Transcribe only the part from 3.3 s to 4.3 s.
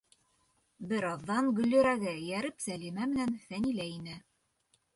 Фәнилә инә.